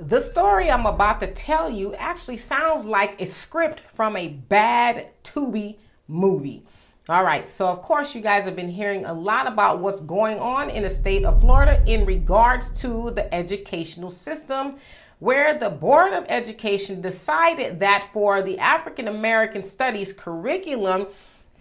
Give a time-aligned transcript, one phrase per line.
[0.00, 5.10] The story I'm about to tell you actually sounds like a script from a bad
[5.22, 5.76] Tubi
[6.08, 6.64] movie.
[7.10, 10.38] All right, so of course, you guys have been hearing a lot about what's going
[10.38, 14.76] on in the state of Florida in regards to the educational system,
[15.18, 21.08] where the Board of Education decided that for the African American Studies curriculum,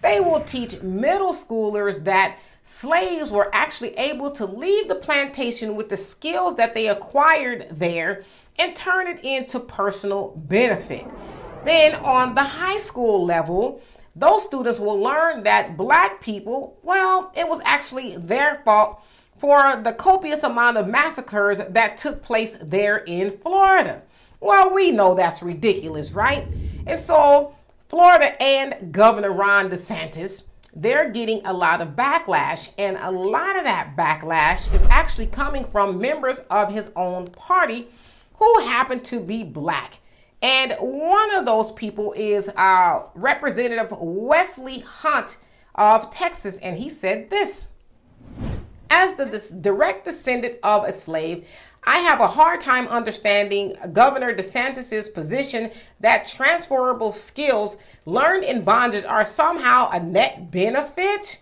[0.01, 2.37] they will teach middle schoolers that
[2.69, 8.23] slaves were actually able to leave the plantation with the skills that they acquired there
[8.59, 11.03] and turn it into personal benefit.
[11.65, 13.81] Then on the high school level,
[14.15, 19.01] those students will learn that black people, well, it was actually their fault
[19.39, 24.03] for the copious amount of massacres that took place there in Florida.
[24.41, 26.45] Well, we know that's ridiculous, right?
[26.85, 27.55] And so,
[27.87, 30.43] Florida and Governor Ron DeSantis
[30.75, 32.71] they're getting a lot of backlash.
[32.77, 37.87] And a lot of that backlash is actually coming from members of his own party
[38.35, 39.99] who happen to be black.
[40.41, 45.37] And one of those people is uh, Representative Wesley Hunt
[45.75, 46.57] of Texas.
[46.59, 47.69] And he said this
[48.89, 49.25] As the
[49.59, 51.47] direct descendant of a slave,
[51.83, 59.05] I have a hard time understanding Governor DeSantis's position that transferable skills learned in bondage
[59.05, 61.41] are somehow a net benefit.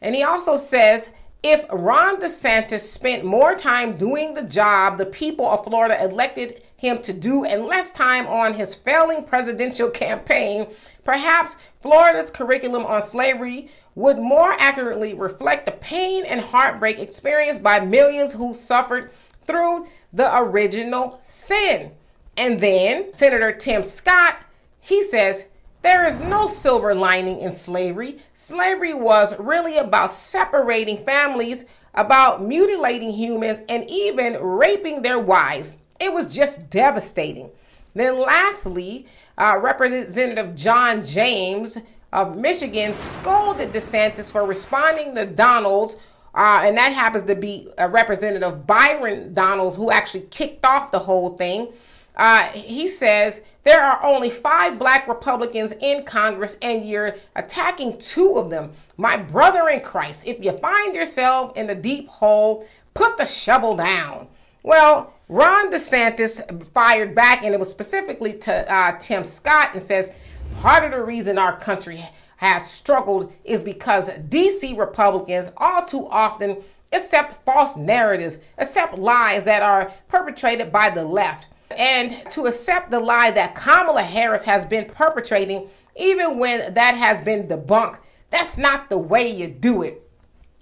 [0.00, 1.10] And he also says
[1.42, 7.02] if Ron DeSantis spent more time doing the job the people of Florida elected him
[7.02, 10.66] to do and less time on his failing presidential campaign,
[11.04, 17.78] perhaps Florida's curriculum on slavery would more accurately reflect the pain and heartbreak experienced by
[17.78, 19.10] millions who suffered
[19.46, 21.92] through the original sin.
[22.36, 24.40] And then Senator Tim Scott,
[24.80, 25.46] he says,
[25.82, 28.18] there is no silver lining in slavery.
[28.32, 35.76] Slavery was really about separating families, about mutilating humans, and even raping their wives.
[36.00, 37.50] It was just devastating.
[37.94, 39.06] Then, lastly,
[39.36, 41.76] uh, Representative John James
[42.14, 45.96] of Michigan scolded DeSantis for responding to Donalds
[46.34, 50.98] uh, and that happens to be a representative Byron Donalds who actually kicked off the
[50.98, 51.68] whole thing.
[52.16, 58.36] Uh, he says there are only five black Republicans in Congress, and you're attacking two
[58.36, 58.72] of them.
[58.96, 63.76] My brother in Christ, if you find yourself in the deep hole, put the shovel
[63.76, 64.28] down.
[64.62, 70.14] Well, Ron DeSantis fired back, and it was specifically to uh, Tim Scott, and says
[70.60, 72.04] part of the reason our country
[72.44, 76.62] has struggled is because DC Republicans all too often
[76.92, 83.00] accept false narratives, accept lies that are perpetrated by the left, and to accept the
[83.00, 87.98] lie that Kamala Harris has been perpetrating, even when that has been debunked.
[88.30, 90.02] That's not the way you do it.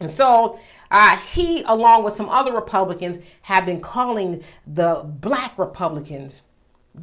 [0.00, 0.60] And so
[0.90, 6.42] uh, he, along with some other Republicans, have been calling the black Republicans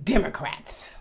[0.03, 0.93] Democrats.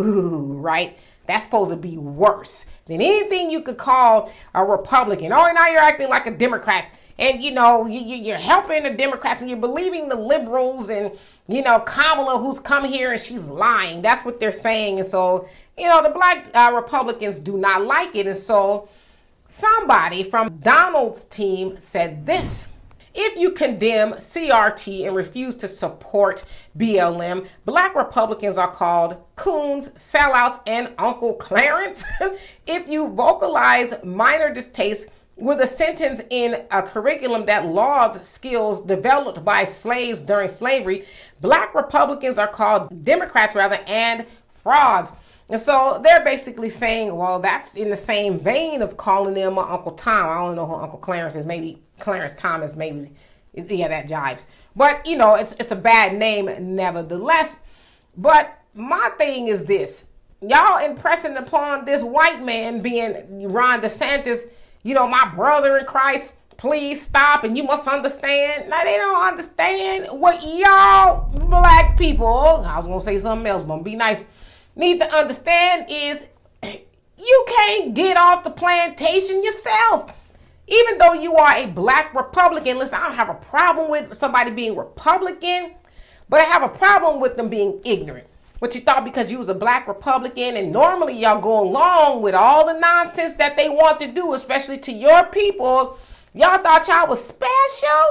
[0.00, 0.98] Ooh, right?
[1.26, 5.32] That's supposed to be worse than anything you could call a Republican.
[5.32, 6.90] Oh, now you're acting like a Democrat.
[7.18, 11.12] And, you know, you, are helping the Democrats and you're believing the liberals and,
[11.48, 14.02] you know, Kamala who's come here and she's lying.
[14.02, 14.98] That's what they're saying.
[14.98, 15.48] And so,
[15.78, 18.26] you know, the black uh, Republicans do not like it.
[18.26, 18.88] And so
[19.46, 22.68] somebody from Donalds' team said this.
[23.18, 26.44] If you condemn CRT and refuse to support
[26.76, 32.04] BLM, black Republicans are called coons, sellouts, and Uncle Clarence.
[32.66, 39.42] if you vocalize minor distaste with a sentence in a curriculum that lauds skills developed
[39.42, 41.06] by slaves during slavery,
[41.40, 45.14] black Republicans are called Democrats rather and frauds.
[45.48, 49.92] And so they're basically saying, well, that's in the same vein of calling them Uncle
[49.92, 50.28] Tom.
[50.28, 51.46] I don't know who Uncle Clarence is.
[51.46, 53.12] Maybe Clarence Thomas, maybe.
[53.54, 54.44] Yeah, that jives.
[54.74, 57.60] But, you know, it's, it's a bad name nevertheless.
[58.16, 60.06] But my thing is this.
[60.42, 64.50] Y'all impressing upon this white man being Ron DeSantis,
[64.82, 68.68] you know, my brother in Christ, please stop and you must understand.
[68.68, 73.78] Now they don't understand what y'all black people, I was gonna say something else, but
[73.78, 74.26] be nice
[74.76, 76.28] need to understand is
[76.62, 80.12] you can't get off the plantation yourself.
[80.68, 84.50] Even though you are a black Republican, listen, I don't have a problem with somebody
[84.50, 85.74] being Republican,
[86.28, 88.26] but I have a problem with them being ignorant.
[88.58, 92.34] What you thought because you was a black Republican, and normally y'all go along with
[92.34, 95.98] all the nonsense that they want to do, especially to your people.
[96.34, 98.04] Y'all thought y'all was special.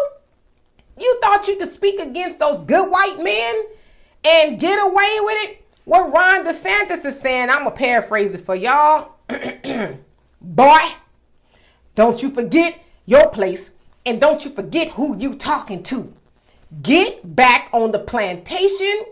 [0.98, 3.66] You thought you could speak against those good white men
[4.24, 5.65] and get away with it.
[5.86, 9.18] What Ron DeSantis is saying, I'm going to paraphrase it for y'all.
[10.42, 10.80] Boy,
[11.94, 13.72] don't you forget your place
[14.04, 16.12] and don't you forget who you talking to.
[16.82, 19.06] get back on the plantation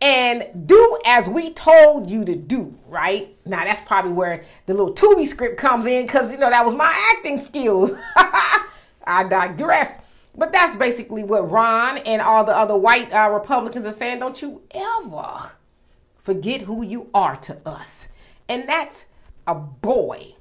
[0.00, 3.36] and do as we told you to do, right?
[3.44, 6.74] Now that's probably where the little Tubi script comes in because you know that was
[6.74, 7.92] my acting skills.
[8.16, 9.98] I digress.
[10.34, 14.18] But that's basically what Ron and all the other white uh, Republicans are saying.
[14.18, 15.52] Don't you ever
[16.26, 18.08] forget who you are to us.
[18.48, 19.04] And that's
[19.46, 20.34] a boy,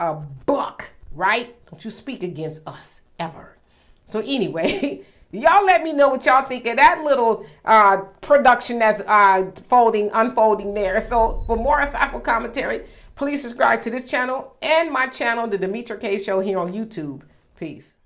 [0.00, 1.54] a buck, right?
[1.70, 3.56] Don't you speak against us ever.
[4.04, 5.02] So, anyway.
[5.30, 10.08] Y'all let me know what y'all think of that little uh, production that's uh, folding,
[10.14, 10.98] unfolding there.
[11.00, 16.00] So for more insightful commentary, please subscribe to this channel and my channel, The Demetra
[16.00, 17.24] Kaye Show here on YouTube.
[17.58, 17.97] Peace.